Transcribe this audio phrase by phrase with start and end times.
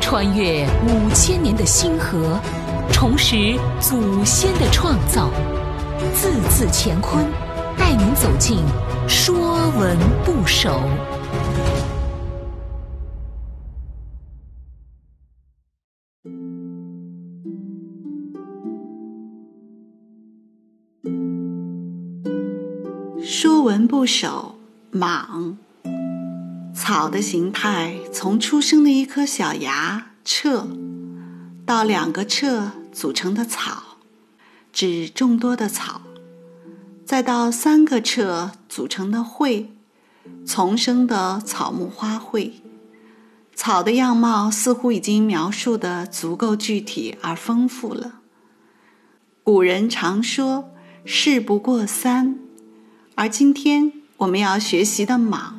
[0.00, 2.40] 穿越五千年的星河，
[2.90, 5.30] 重拾祖先的创造，
[6.14, 7.26] 字字乾坤，
[7.76, 8.58] 带您走进
[9.08, 9.36] 《说
[9.78, 10.80] 文不首》。
[23.24, 24.54] 《说文不首》
[24.98, 25.58] 莽。
[26.88, 30.66] 草的形态从出生的一颗小芽彻，
[31.66, 33.98] 到两个彻组成的草，
[34.72, 36.00] 指众多的草；
[37.04, 39.70] 再到三个彻组成的会，
[40.46, 42.52] 丛生的草木花卉。
[43.54, 48.20] 草的样貌似乎已经描述的足够具体而丰富了。
[49.44, 50.70] 古人常说
[51.04, 52.38] “事不过三”，
[53.14, 55.57] 而今天我们要学习的莽。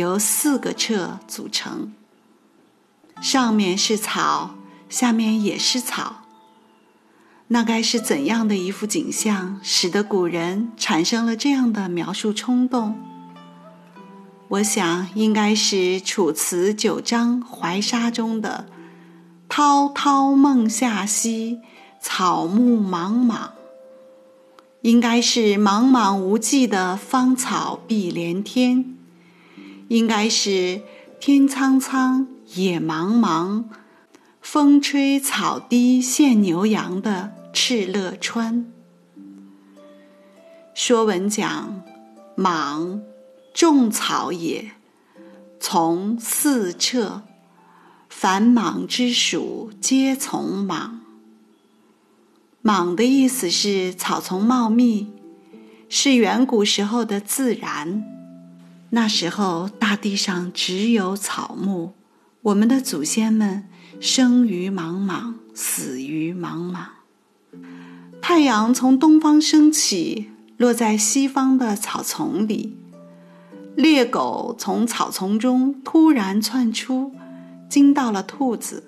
[0.00, 1.92] 由四个彻组成，
[3.22, 4.56] 上面是草，
[4.88, 6.24] 下面也是草。
[7.48, 12.98] 那该是怎样的一幅景象，使得古人产生了这样的描述冲动？
[14.48, 18.66] 我想，应该是《楚辞九章怀沙》中的
[19.48, 21.60] “滔滔梦下兮，
[22.00, 23.50] 草木茫茫”，
[24.82, 28.96] 应该是茫茫无际的芳草碧连天。
[29.90, 30.82] 应该是
[31.18, 33.64] 天苍苍，野茫茫，
[34.40, 38.72] 风吹草低见牛羊的敕勒川。
[40.74, 41.82] 说文讲：
[42.36, 43.02] 莽，
[43.52, 44.70] 种草也，
[45.58, 47.22] 从四彻，
[48.08, 51.00] 凡莽之属，皆从莽。
[52.62, 55.08] 莽的意思是草丛茂密，
[55.88, 58.19] 是远古时候的自然。
[58.92, 61.92] 那时候，大地上只有草木。
[62.42, 63.68] 我们的祖先们
[64.00, 66.86] 生于茫茫，死于茫茫。
[68.20, 72.76] 太阳从东方升起，落在西方的草丛里。
[73.76, 77.12] 猎狗从草丛中突然窜出，
[77.68, 78.84] 惊到了兔子。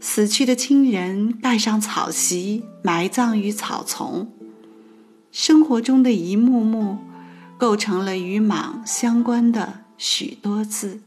[0.00, 4.32] 死去的亲人盖上草席，埋葬于草丛。
[5.30, 6.98] 生活中的一幕幕。
[7.58, 11.00] 构成了与莽相关的许多字。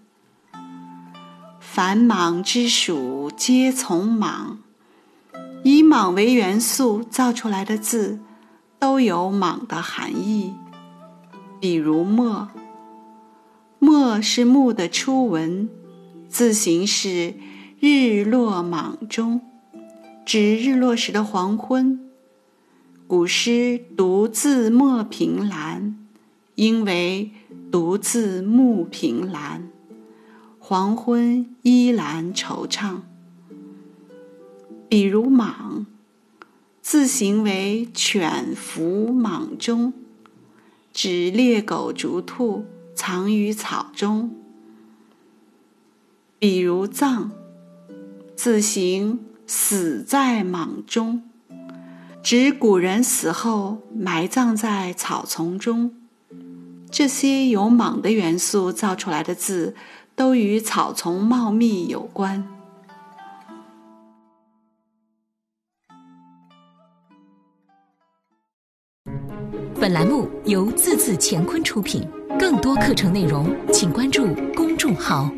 [1.59, 4.59] 凡莽之属，皆从莽。
[5.63, 8.19] 以莽为元素造出来的字，
[8.77, 10.53] 都有莽的含义。
[11.61, 12.49] 比如墨，
[13.79, 15.69] 墨是木的初文，
[16.27, 17.35] 字形是
[17.79, 19.39] 日落莽中，
[20.25, 22.09] 指日落时的黄昏。
[23.07, 25.95] 古诗独自墨凭栏。
[26.61, 27.31] 应为
[27.71, 29.71] 独自暮凭栏，
[30.59, 32.97] 黄昏依然惆怅。
[34.87, 35.87] 比如莽，
[36.79, 39.91] 字形为犬伏莽中，
[40.93, 44.29] 指猎狗逐兔藏于草中。
[46.37, 47.31] 比如葬，
[48.35, 51.23] 字形死在莽中，
[52.21, 55.95] 指古人死后埋葬在草丛中。
[56.91, 59.75] 这些由莽的元素造出来的字，
[60.13, 62.45] 都与草丛茂密有关。
[69.79, 72.05] 本栏目由字字乾坤出品，
[72.37, 75.31] 更多课程内容，请关注公众号。